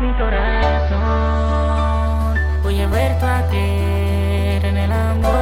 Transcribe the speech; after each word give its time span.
mi 0.00 0.12
corazón. 0.14 1.04
Voy 2.62 2.80
a 2.80 2.86
ver 2.88 3.18
tu 3.18 3.26
creer 3.50 4.64
en 4.64 4.76
el 4.76 4.92
amor. 4.92 5.34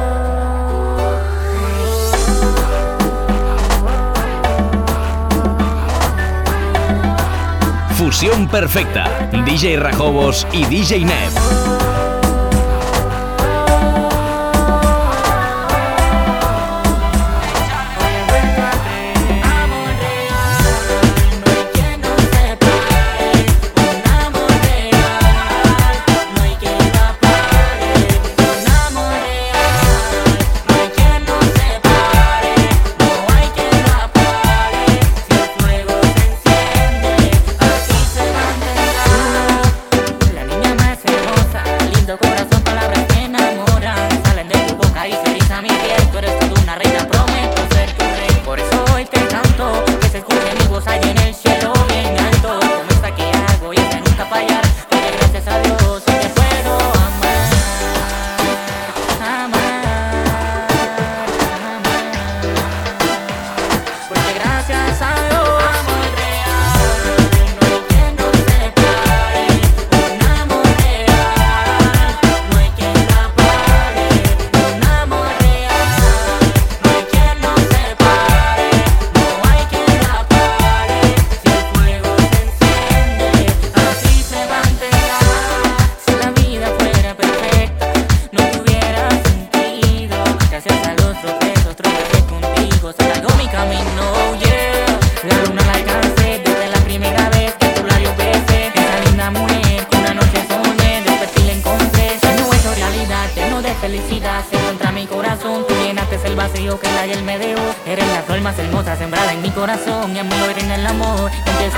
Fusión 7.95 8.47
perfecta. 8.47 9.29
DJ 9.45 9.77
Rajobos 9.77 10.47
y 10.51 10.65
DJ 10.65 11.05
Nev. 11.05 11.82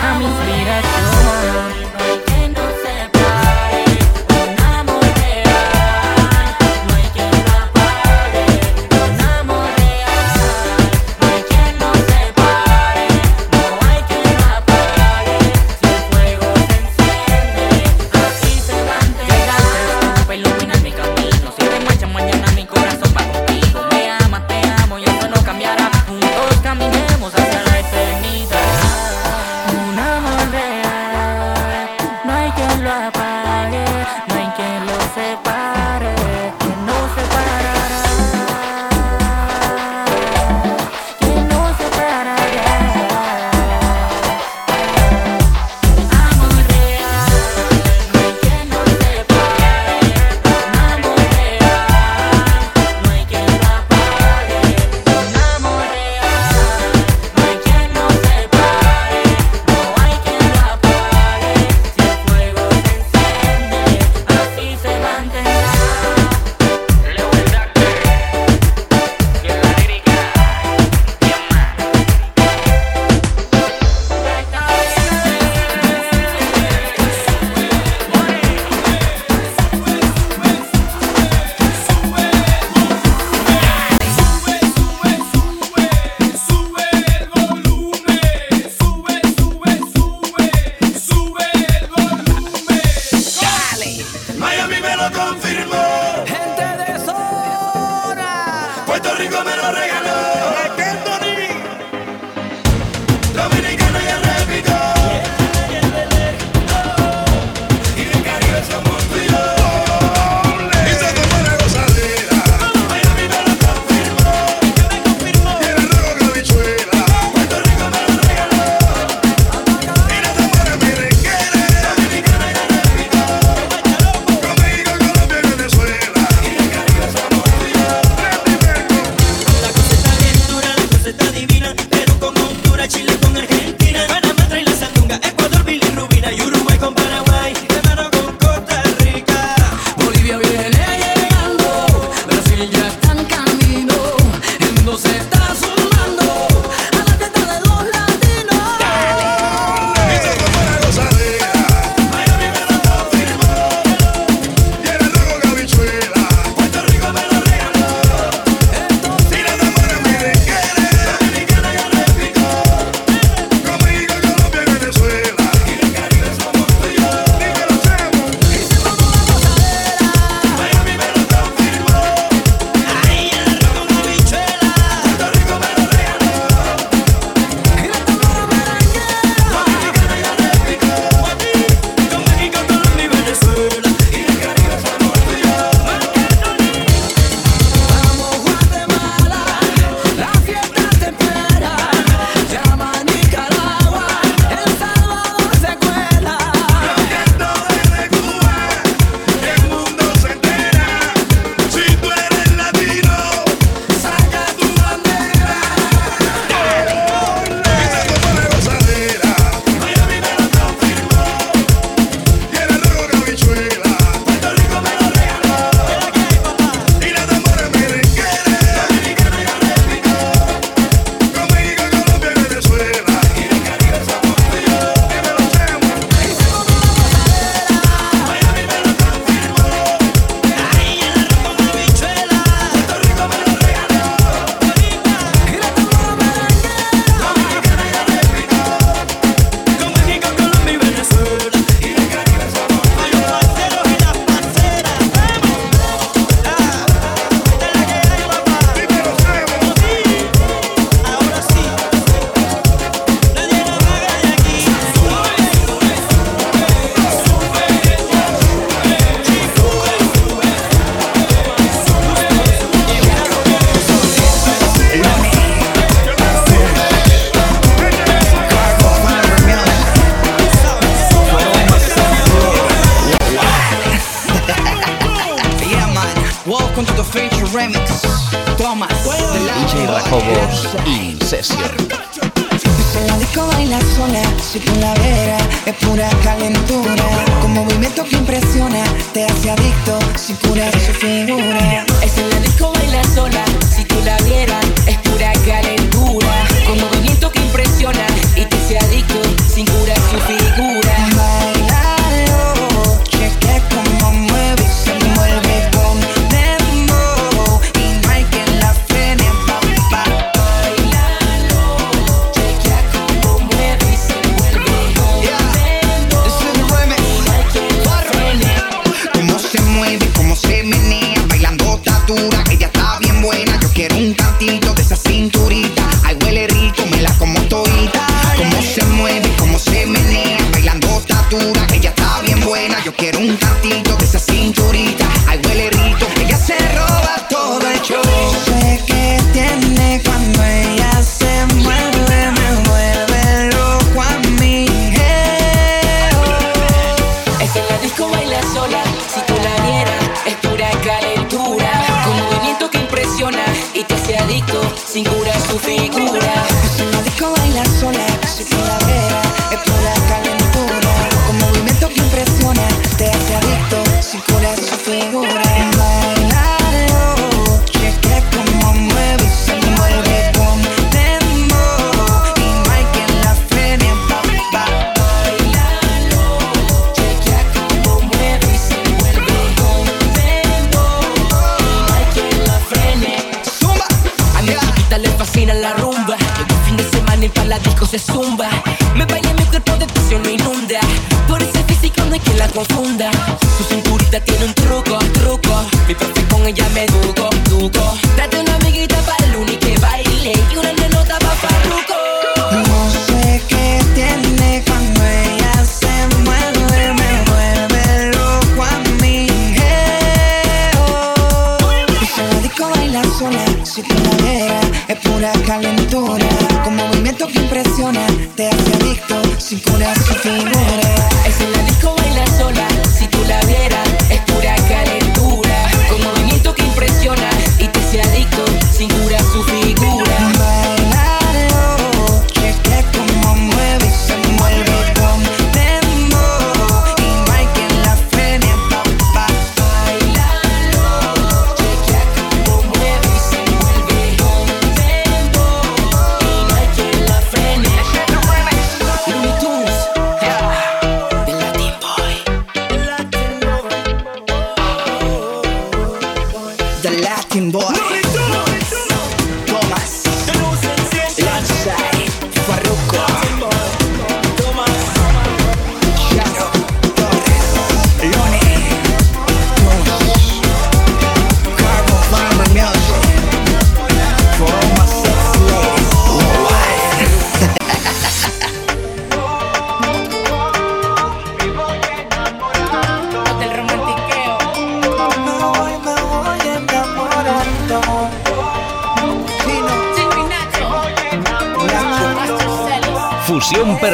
Armin's 0.06 0.39
lead 0.45 0.67
us. 0.67 0.94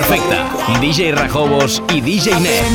perfecta. 0.02 0.50
DJ 0.80 1.12
Rajobos 1.12 1.82
y 1.94 2.02
DJ 2.02 2.40
Net. 2.40 2.66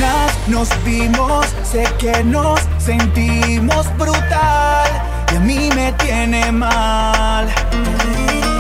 nos 0.47 0.69
vimos, 0.85 1.47
sé 1.65 1.85
que 1.99 2.23
nos 2.25 2.61
sentimos 2.79 3.87
brutal. 3.97 4.89
Y 5.33 5.37
a 5.37 5.41
mí 5.41 5.71
me 5.75 5.93
tiene 5.93 6.53
mal. 6.53 7.49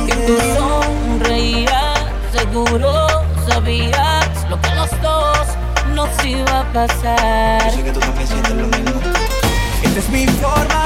Que 0.06 0.14
tú 0.26 0.36
sonreías, 0.58 2.06
seguro 2.32 3.06
sabías 3.48 4.28
lo 4.50 4.60
que 4.60 4.74
los 4.74 4.90
dos 5.00 5.46
nos 5.94 6.24
iba 6.24 6.60
a 6.60 6.72
pasar. 6.72 7.70
Yo 7.70 7.76
sé 7.76 7.84
que 7.84 7.92
tú 7.92 8.00
también 8.00 8.26
sientes 8.26 8.52
lo 8.52 8.66
mismo. 8.66 9.00
Esta 9.82 10.00
es 10.00 10.08
mi 10.10 10.26
forma 10.26 10.85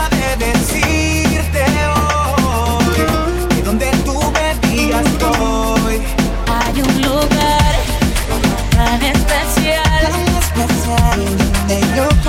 time. 10.97 11.68
They 11.68 11.80
know 11.94 12.20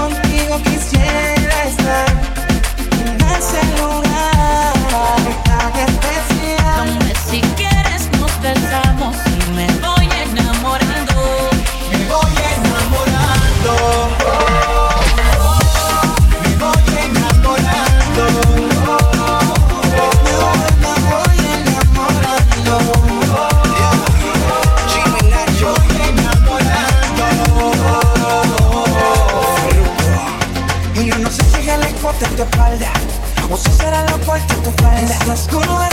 Let's 35.28 35.46
go 35.48 35.62
to 35.62 35.91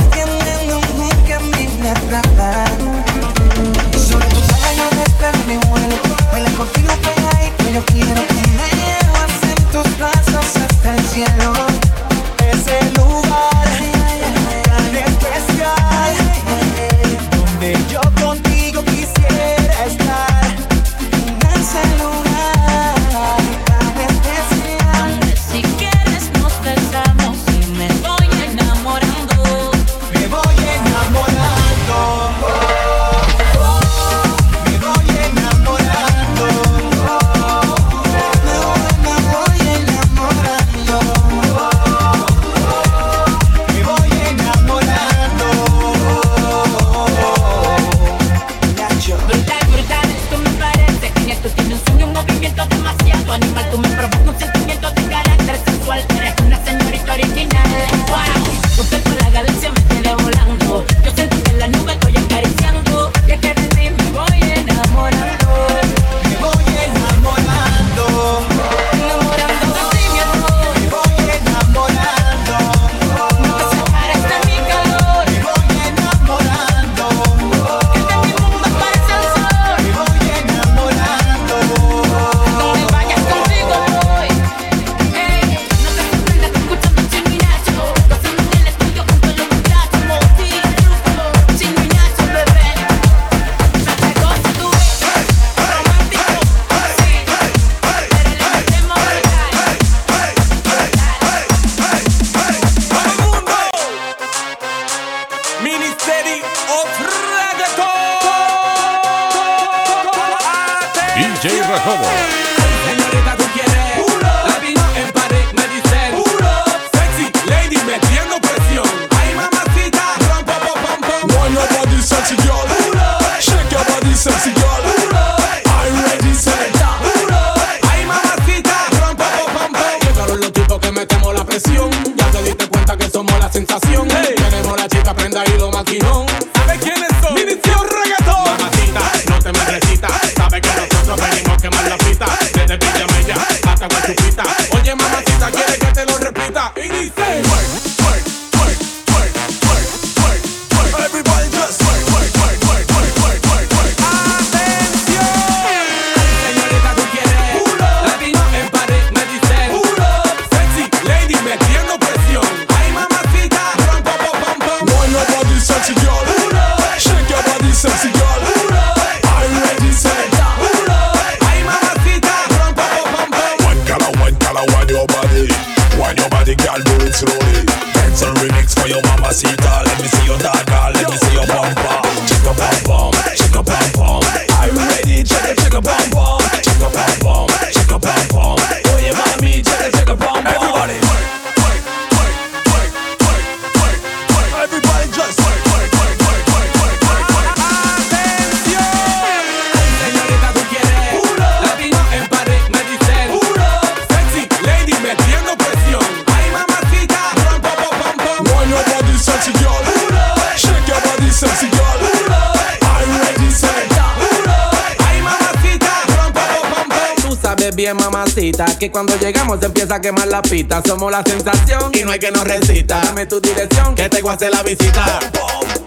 Aquí 218.78 218.90
cuando 218.90 219.16
llegamos 219.16 219.58
se 219.58 219.66
empieza 219.66 219.97
a 219.97 220.00
quemar 220.00 220.28
la 220.28 220.40
pista. 220.40 220.80
Somos 220.87 221.11
la 221.11 221.20
sensación 221.25 221.90
y 221.94 222.04
no 222.04 222.12
hay 222.12 222.20
que 222.20 222.30
nos 222.30 222.44
resista. 222.44 223.00
Dame 223.00 223.26
tu 223.26 223.40
dirección 223.40 223.92
que 223.97 224.08
te 224.08 224.23
voy 224.23 224.30
a 224.30 224.35
hacer 224.35 224.52
la 224.52 224.62
visita. 224.62 225.18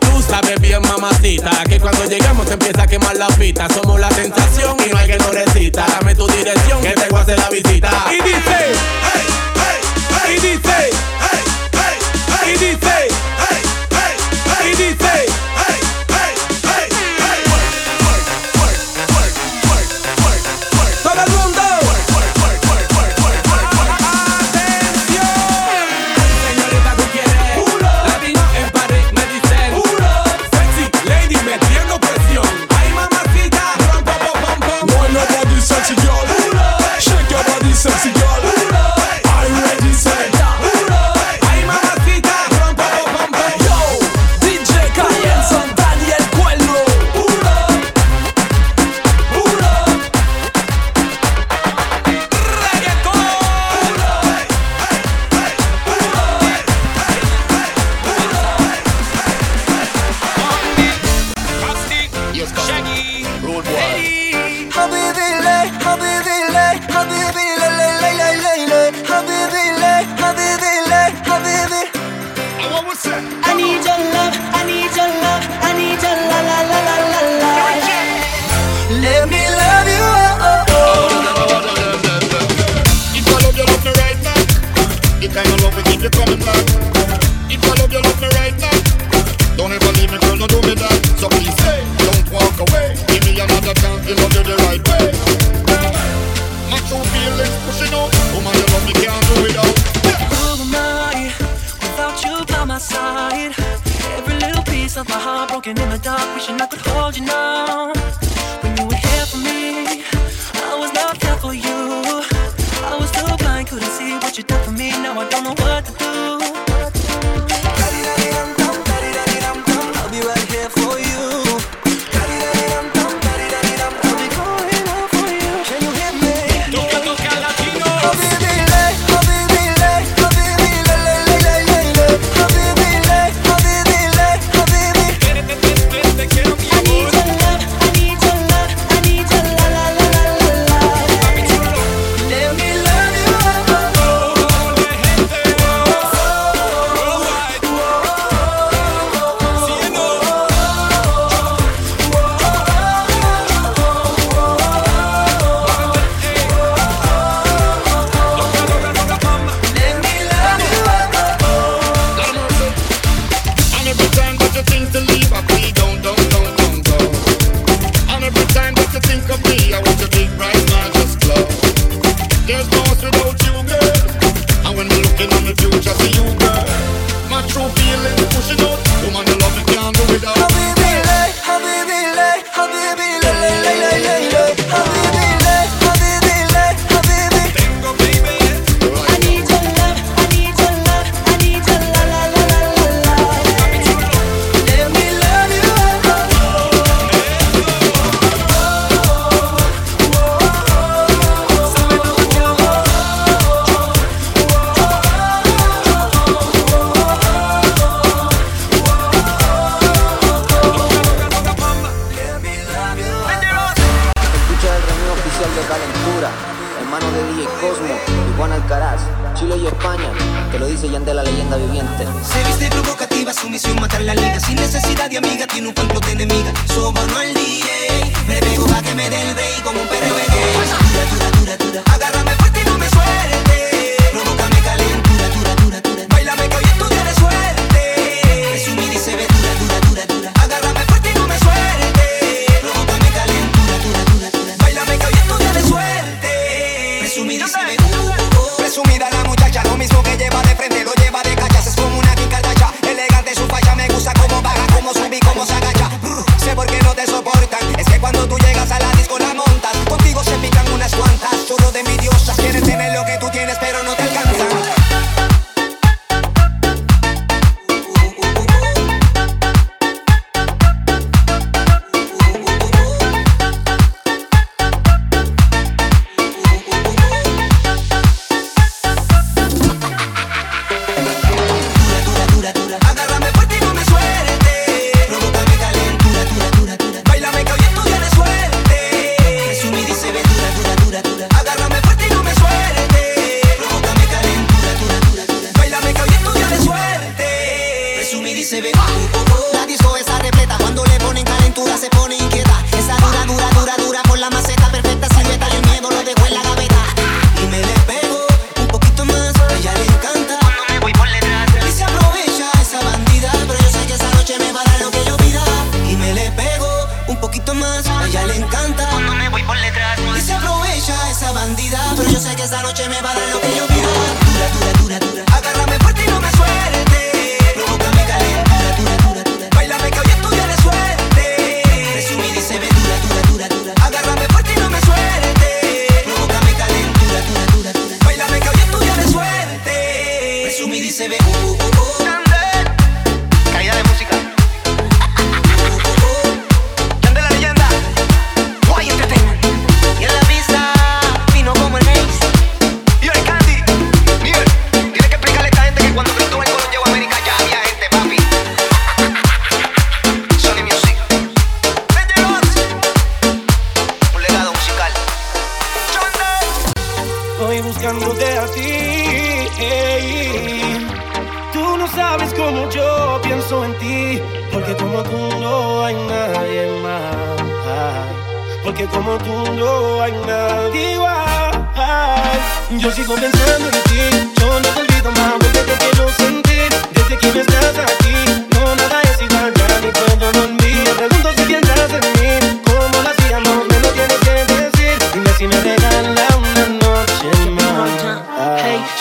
Tú 0.01 0.21
sabes 0.21 0.59
bien, 0.59 0.81
mamacita, 0.81 1.63
que 1.69 1.79
cuando 1.79 2.03
llegamos 2.03 2.47
se 2.47 2.53
empieza 2.55 2.83
a 2.83 2.87
quemar 2.87 3.15
la 3.15 3.27
pista. 3.27 3.69
Somos 3.73 3.97
la 3.97 4.11
sensación 4.11 4.75
y 4.85 4.89
no 4.89 4.97
hay 4.97 5.07
que 5.07 5.17
nos 5.19 5.33
resista. 5.33 5.85
Dame 5.87 6.15
tu 6.15 6.27
dirección 6.27 6.81
que 6.81 6.89
te 6.89 7.07
voy 7.07 7.19
a 7.19 7.21
hacer 7.21 7.39
la 7.39 7.49
visita. 7.49 7.90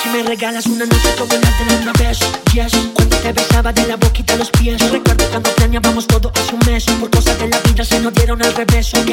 Si 0.03 0.09
me 0.09 0.23
regalas 0.23 0.67
una 0.67 0.85
noche, 0.85 1.09
todo 1.17 1.35
la 1.41 1.51
tener 1.59 1.81
una 1.83 1.93
vez. 1.93 2.19
Yes, 2.53 2.73
cuando 2.95 3.17
te 3.17 3.33
besaba 3.33 3.73
de 3.73 3.87
la 3.87 3.97
boquita 3.97 4.35
a 4.35 4.37
los 4.37 4.51
pies. 4.51 4.81
Recuerdo 4.91 5.25
cuando 5.31 5.51
planeábamos 5.55 6.07
todo 6.07 6.33
hace 6.35 6.55
un 6.55 6.61
mes. 6.67 6.85
Por 6.85 7.11
cosas 7.11 7.39
de 7.39 7.49
la 7.49 7.59
vida 7.61 7.85
se 7.85 8.01
nos 8.01 8.13
dieron 8.15 8.43
al 8.43 8.55
revés, 8.55 8.93
ok. 8.95 9.11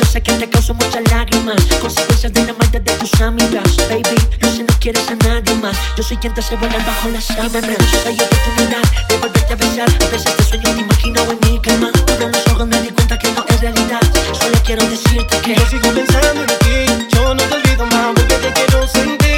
Yo 0.00 0.06
sé 0.06 0.22
que 0.22 0.32
te 0.32 0.48
causo 0.48 0.74
muchas 0.74 1.02
lágrimas. 1.10 1.60
Consecuencias 1.80 2.32
de 2.32 2.44
la 2.46 2.52
maldad 2.54 2.80
de 2.80 2.92
tus 2.94 3.20
amigas. 3.20 3.76
Baby, 3.88 4.16
no 4.40 4.48
sé, 4.50 4.62
no 4.62 4.74
quieres 4.80 5.08
a 5.10 5.14
nadie 5.16 5.54
más. 5.56 5.76
Yo 5.96 6.02
soy 6.02 6.16
quien 6.16 6.34
te 6.34 6.40
hace 6.40 6.56
volar 6.56 6.84
bajo 6.86 7.08
las 7.08 7.24
sábanas. 7.24 7.76
Hay 8.06 8.14
oportunidad 8.14 8.82
de 9.08 9.16
volverte 9.16 9.52
a 9.52 9.56
besar. 9.56 9.88
A 9.88 10.10
veces 10.10 10.36
te 10.36 10.44
sueño, 10.44 10.74
te 10.74 10.80
imagino 10.80 11.20
en 11.22 11.38
mi 11.50 11.58
cama. 11.60 11.90
Abro 12.12 12.28
los 12.28 12.46
ojos, 12.48 12.66
me 12.66 12.80
di 12.82 12.88
cuenta 12.90 13.18
que 13.18 13.30
no 13.32 13.44
es 13.48 13.60
realidad. 13.60 14.00
Solo 14.38 14.58
quiero 14.64 14.84
decirte 14.86 15.40
que 15.42 15.54
yo 15.54 15.66
sigo 15.66 15.92
pensando 15.92 16.42
en 16.42 16.58
ti. 16.58 17.06
Yo 17.14 17.34
no 17.34 17.42
te 17.42 17.54
olvido 17.54 17.86
más 17.86 18.12
porque 18.14 18.34
te 18.36 18.52
quiero 18.52 18.88
sentir. 18.88 19.29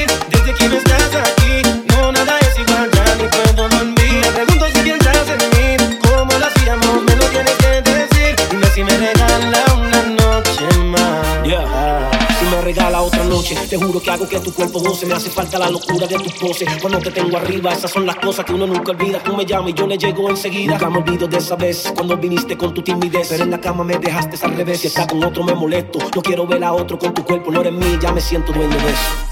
Te 13.72 13.78
juro 13.78 14.02
que 14.02 14.10
hago 14.10 14.28
que 14.28 14.38
tu 14.38 14.52
cuerpo 14.52 14.80
goce. 14.80 15.06
Me 15.06 15.14
hace 15.14 15.30
falta 15.30 15.58
la 15.58 15.70
locura 15.70 16.06
de 16.06 16.16
tus 16.16 16.34
poses. 16.34 16.68
Cuando 16.78 16.98
te 16.98 17.10
tengo 17.10 17.38
arriba, 17.38 17.72
esas 17.72 17.90
son 17.90 18.04
las 18.04 18.16
cosas 18.16 18.44
que 18.44 18.52
uno 18.52 18.66
nunca 18.66 18.92
olvida. 18.92 19.18
Tú 19.22 19.34
me 19.34 19.46
llamas 19.46 19.70
y 19.70 19.72
yo 19.72 19.86
le 19.86 19.96
llego 19.96 20.28
enseguida. 20.28 20.72
Nunca 20.72 20.90
me 20.90 20.98
olvido 20.98 21.26
de 21.26 21.38
esa 21.38 21.56
vez 21.56 21.90
cuando 21.94 22.18
viniste 22.18 22.54
con 22.58 22.74
tu 22.74 22.82
timidez. 22.82 23.28
Pero 23.30 23.44
en 23.44 23.50
la 23.50 23.58
cama 23.58 23.82
me 23.82 23.96
dejaste 23.96 24.36
al 24.44 24.54
revés. 24.56 24.80
Si 24.80 24.88
está 24.88 25.06
con 25.06 25.24
otro, 25.24 25.42
me 25.42 25.54
molesto. 25.54 26.00
No 26.14 26.20
quiero 26.20 26.46
ver 26.46 26.62
a 26.64 26.74
otro 26.74 26.98
con 26.98 27.14
tu 27.14 27.24
cuerpo, 27.24 27.50
no 27.50 27.62
eres 27.62 27.72
mí. 27.72 27.98
Ya 27.98 28.12
me 28.12 28.20
siento 28.20 28.52
dueño 28.52 28.76
de 28.76 28.90
eso. 28.90 29.31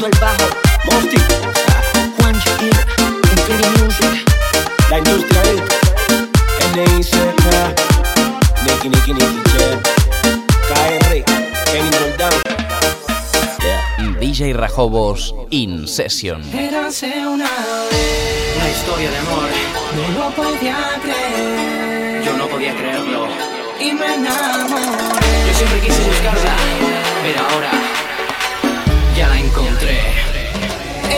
sube 0.00 0.08
el 0.12 0.20
bajo. 0.20 0.48
Monty, 0.90 1.16
Juan 2.18 2.34
Shakir, 2.38 2.74
Infinity 3.32 3.82
Music, 3.82 4.24
la 4.90 4.98
industria 4.98 5.42
del 5.42 5.56
NICK, 6.74 7.14
Nicky 8.66 8.88
Nicky 8.88 9.12
Nicky 9.12 9.40
Jet, 9.52 9.88
KR, 10.68 11.24
Kenny 11.70 11.90
Moldano. 11.90 12.36
Mm, 13.98 14.18
DJ 14.20 14.52
Rajobos 14.54 15.34
In 15.50 15.86
Session. 15.86 16.42
Érase 16.54 17.12
una 17.26 17.50
vez 17.90 18.56
una 18.56 18.70
historia 18.70 19.10
de 19.10 19.18
amor. 19.18 19.48
No 19.96 20.18
lo 20.18 20.30
podía 20.30 20.76
creer. 21.02 22.24
Yo 22.24 22.36
no 22.36 22.46
podía 22.48 22.74
creerlo. 22.74 23.28
Y 23.78 23.92
me 23.92 24.14
enamoré. 24.14 24.86
Yo 25.46 25.54
siempre 25.54 25.80
quise 25.80 26.02
buscarla, 26.04 26.56
pero 27.22 27.48
ahora 27.48 28.09
ya 29.20 29.28
la 29.28 29.38
encontré. 29.38 29.98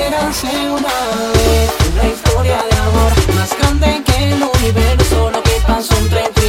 Érase 0.07 0.49
una 0.79 0.97
vez 1.37 1.71
una 1.93 2.05
historia 2.13 2.59
de 2.69 2.77
amor 2.89 3.13
más 3.37 3.51
grande 3.59 4.03
que 4.05 4.33
el 4.33 4.43
universo. 4.43 5.31
Lo 5.31 5.41
que 5.45 5.57
pasó 5.65 5.97
entre 5.99 6.42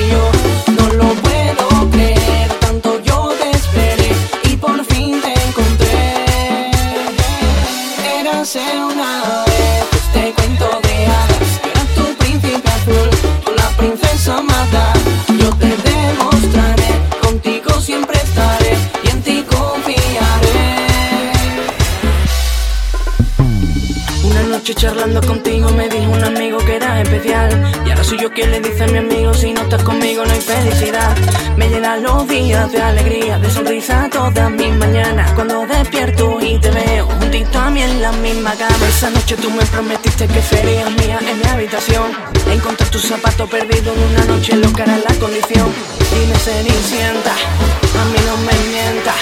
charlando 24.83 25.21
contigo 25.21 25.69
me 25.69 25.87
dijo 25.87 26.11
un 26.11 26.21
amigo 26.25 26.57
que 26.57 26.75
era 26.75 27.01
especial. 27.01 27.49
Y 27.85 27.89
ahora 27.89 28.03
soy 28.03 28.19
yo 28.19 28.29
quien 28.29 28.51
le 28.51 28.59
dice 28.59 28.83
a 28.83 28.87
mi 28.87 28.97
amigo 28.97 29.33
si 29.33 29.53
no 29.53 29.61
estás 29.61 29.81
conmigo 29.81 30.25
no 30.25 30.33
hay 30.33 30.41
felicidad. 30.41 31.15
Me 31.55 31.69
llenan 31.69 32.03
los 32.03 32.27
días 32.27 32.69
de 32.69 32.81
alegría, 32.81 33.39
de 33.39 33.49
sonrisa 33.49 34.09
todas 34.11 34.51
mis 34.51 34.75
mañanas. 34.75 35.31
Cuando 35.35 35.65
despierto 35.65 36.37
y 36.41 36.59
te 36.59 36.69
veo 36.69 37.07
juntito 37.07 37.59
a 37.59 37.69
mí 37.69 37.81
en 37.81 38.01
la 38.01 38.11
misma 38.11 38.51
cama. 38.55 38.85
Esa 38.89 39.09
noche 39.09 39.37
tú 39.37 39.49
me 39.51 39.65
prometiste 39.67 40.27
que 40.27 40.41
serías 40.41 40.91
mía 40.91 41.17
en 41.29 41.39
mi 41.39 41.47
habitación. 41.47 42.11
Encontré 42.51 42.85
tu 42.87 42.99
zapato 42.99 43.47
perdido 43.47 43.93
en 43.93 44.01
una 44.11 44.25
noche 44.25 44.53
loca 44.57 44.83
era 44.83 44.97
la 44.97 45.15
condición. 45.15 45.71
Dime 46.11 46.35
cenicienta, 46.39 47.31
a 47.31 48.05
mí 48.11 48.19
no 48.27 48.35
me 48.35 48.53
mientas. 48.69 49.15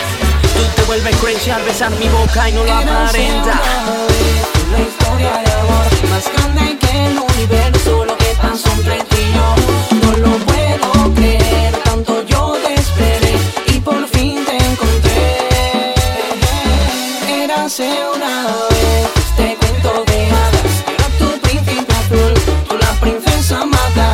Tú 0.55 0.63
te 0.75 0.81
vuelves 0.87 1.15
crazy 1.17 1.51
al 1.51 1.61
besar 1.65 1.91
mi 1.99 2.07
boca 2.09 2.49
y 2.49 2.53
no 2.53 2.63
lo 2.63 2.73
aparenta 2.73 3.61
la 4.71 5.00
de 5.21 5.51
amor. 5.51 5.87
Más 6.09 6.25
grande 6.33 6.77
que 6.79 7.07
el 7.07 7.17
universo 7.19 8.05
lo 8.05 8.17
que 8.17 8.31
pasó 8.41 8.71
entre 8.71 8.97
y 8.97 9.33
yo 9.35 9.47
no 10.01 10.17
lo 10.17 10.37
puedo 10.49 11.13
creer 11.15 11.73
tanto 11.83 12.25
yo 12.27 12.53
te 12.63 12.73
esperé 12.73 13.33
y 13.67 13.79
por 13.79 14.07
fin 14.07 14.43
te 14.45 14.57
encontré. 14.57 15.93
Érase 17.43 17.89
una 18.15 18.33
vez 18.71 19.09
este 19.23 19.55
cuento 19.59 20.03
de 20.07 20.19
hadas. 20.31 20.73
Era 20.93 21.07
tu 21.19 21.39
príncipe 21.41 21.93
azul 22.01 22.33
tú 22.67 22.77
la 22.77 22.91
princesa 22.99 23.65
mata 23.65 24.07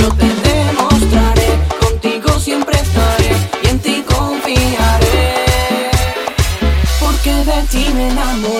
yo 0.00 0.08
te 0.20 0.28
demostraré 0.48 1.48
contigo 1.80 2.40
siempre 2.40 2.76
estaré 2.78 3.32
y 3.62 3.68
en 3.68 3.78
ti 3.80 4.04
confiaré. 4.08 5.34
Porque 7.00 7.32
de 7.44 7.62
ti 7.70 7.90
me 7.94 8.08
enamoré. 8.08 8.55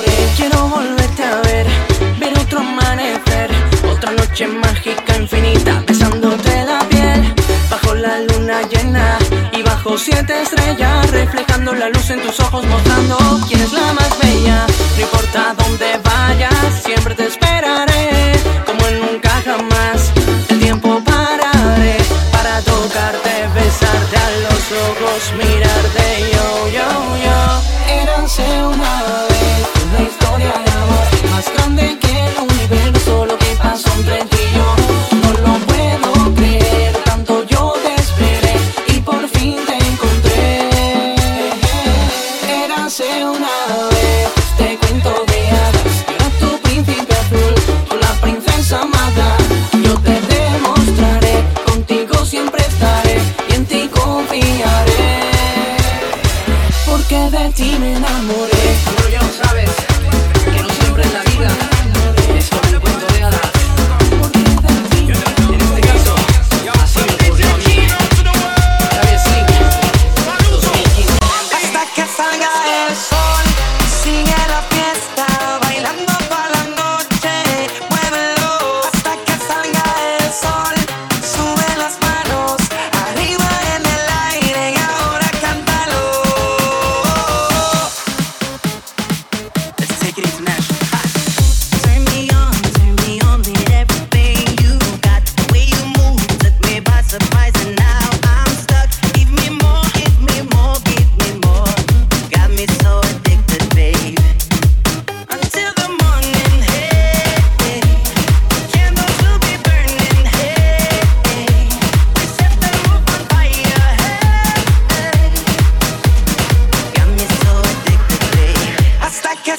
Mágica 4.45 5.17
infinita, 5.17 5.83
besándote 5.87 6.65
la 6.67 6.81
piel, 6.91 7.35
bajo 7.71 7.95
la 7.95 8.21
luna 8.21 8.61
llena 8.69 9.17
y 9.51 9.63
bajo 9.63 9.97
siete 9.97 10.43
estrellas, 10.43 11.11
reflejando 11.11 11.73
la 11.73 11.89
luz 11.89 12.11
en 12.11 12.21
tus 12.21 12.39
ojos, 12.41 12.67
mostrando 12.67 13.17
quién 13.49 13.63
es 13.63 13.73
la 13.73 13.95
más 13.95 14.19
bella. 14.19 14.67
No 14.97 15.01
importa 15.01 15.55
dónde 15.57 15.99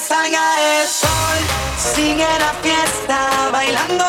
salga 0.08 0.80
el 0.80 0.88
sol, 0.88 1.38
sigue 1.76 2.26
la 2.38 2.52
fiesta, 2.62 3.50
bailando 3.52 4.04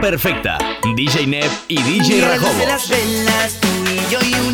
perfecta. 0.00 0.56
DJ 0.94 1.26
Neb 1.26 1.50
y 1.66 1.82
DJ 1.82 2.20
Rajobo. 2.20 2.52
y 4.22 4.34
un 4.34 4.53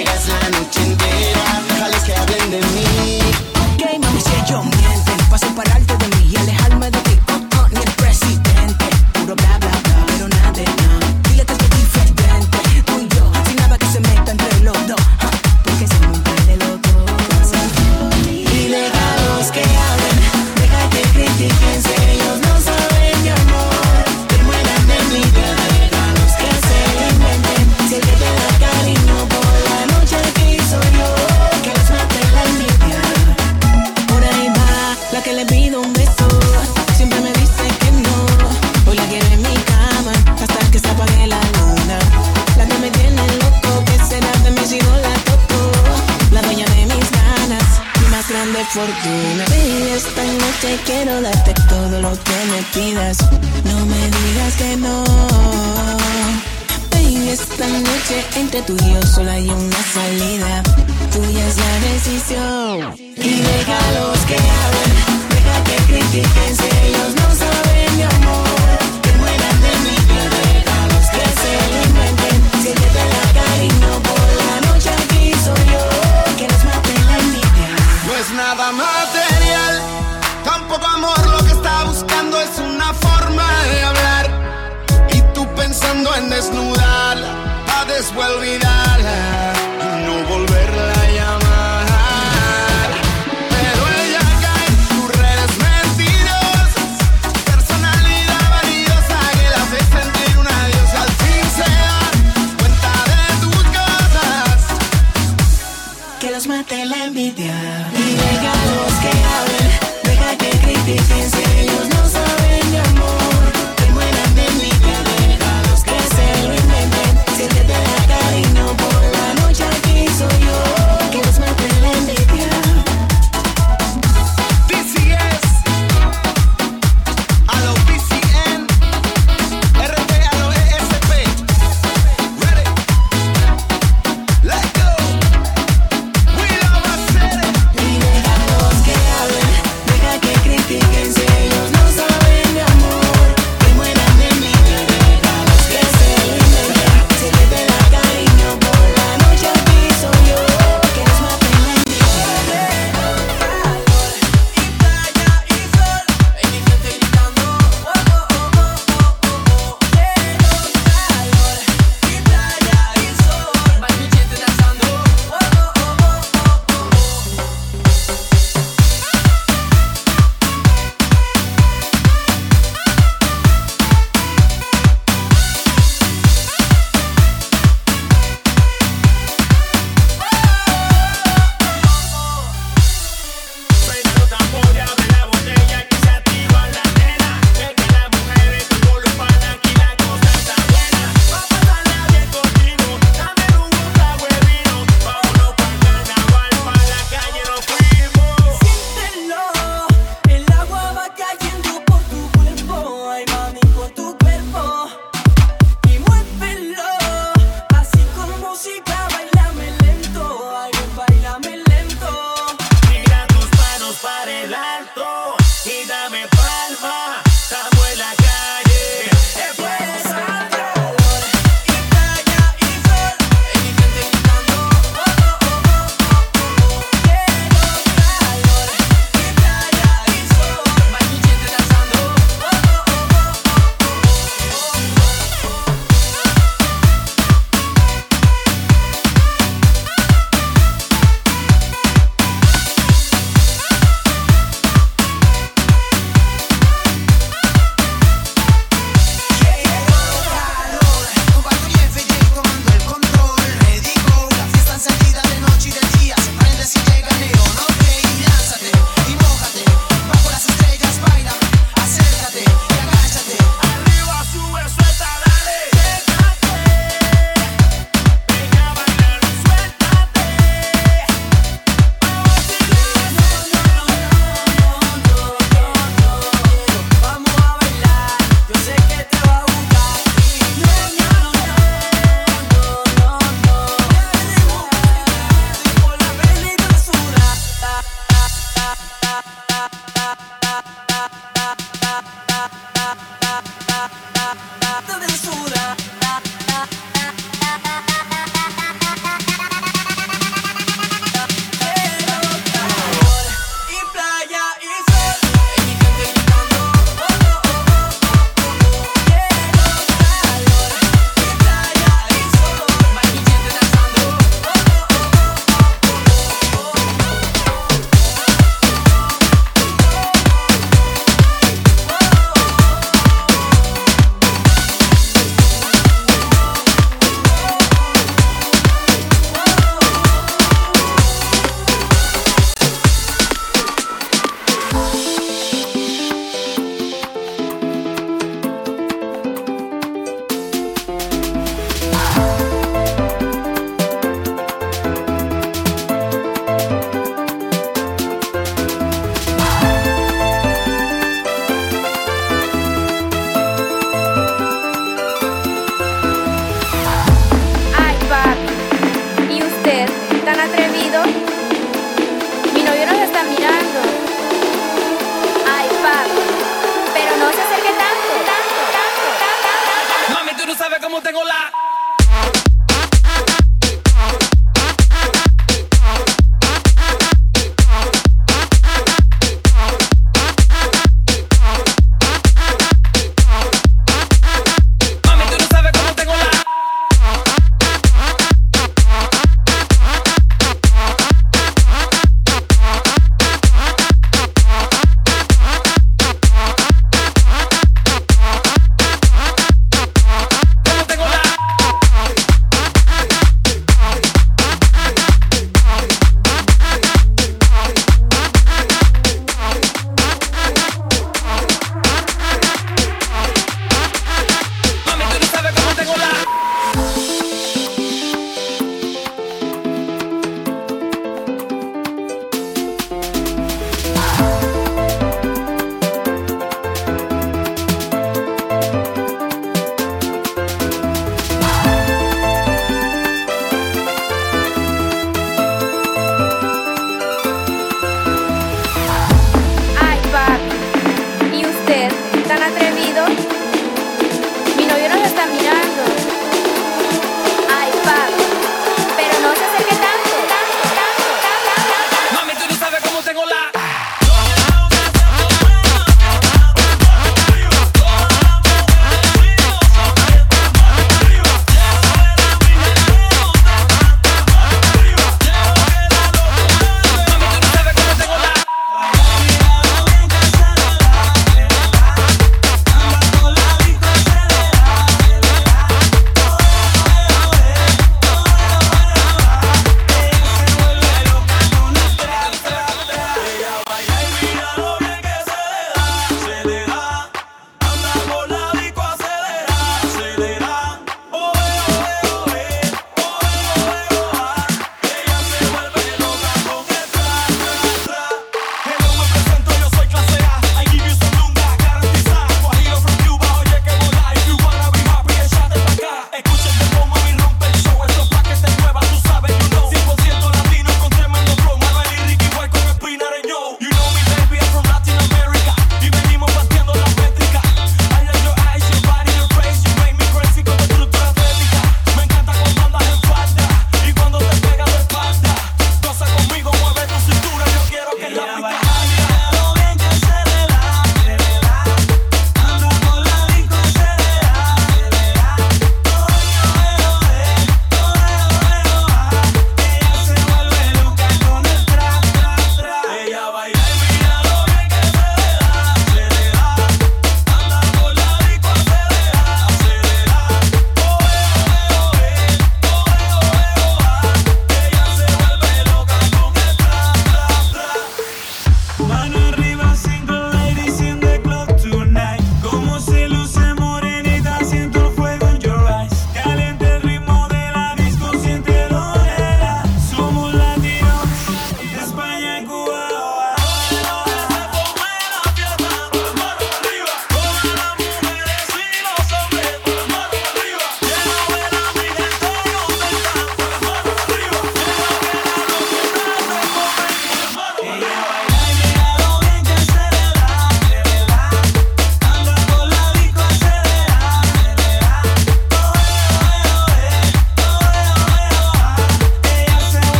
y 108.11 108.15
déjalos 108.15 108.93
que 109.01 109.09
hablen, 109.09 109.69
deja 110.03 110.37
que 110.37 110.49
critiquen 110.59 111.50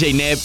DJ 0.00 0.14
Neb 0.14 0.39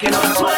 making 0.00 0.14
us 0.14 0.38
sweat. 0.38 0.57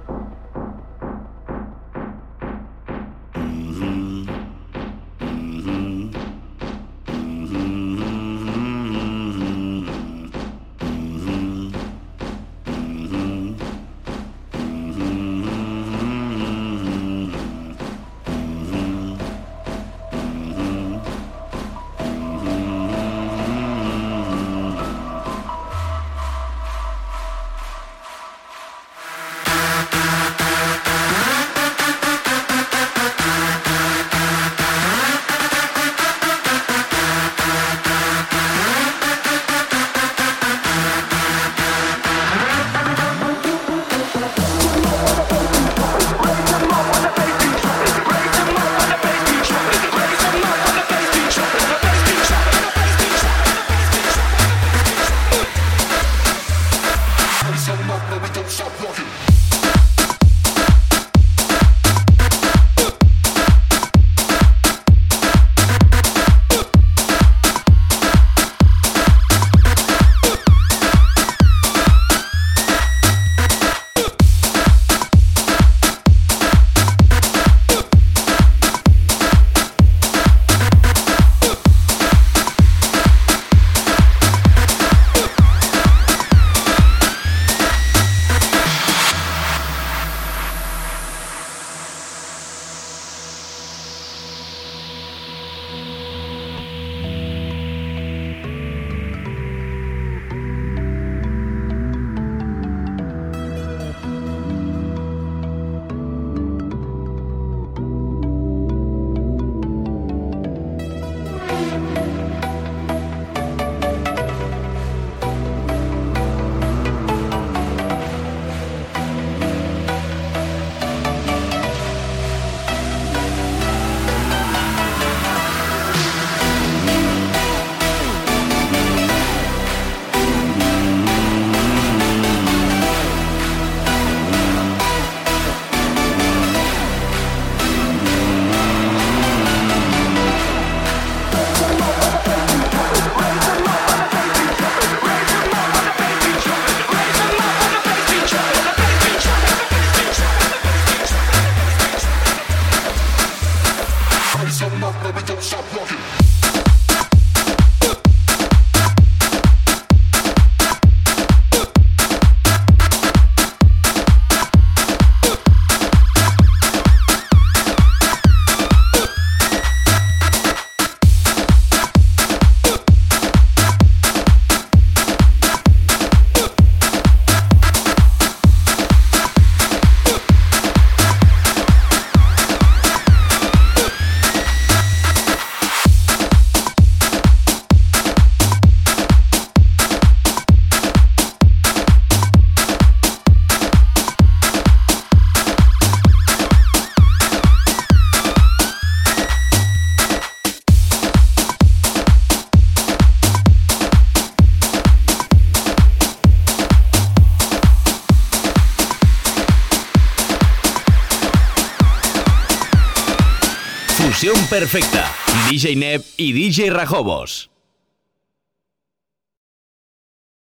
DJ 215.61 215.75
Neb 215.75 216.03
y 216.17 216.33
DJ 216.33 216.71
Rajobos. 216.71 217.51